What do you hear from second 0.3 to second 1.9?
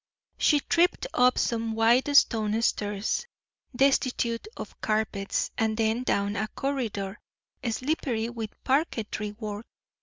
She tripped up some